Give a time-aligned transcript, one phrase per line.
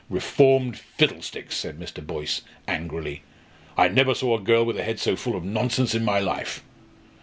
[0.09, 0.79] "Reformed!
[0.79, 2.03] fiddlesticks!" said Mr.
[2.03, 3.21] Boyce, angrily.
[3.77, 6.63] "I never saw a girl with a head so full of nonsense in my life.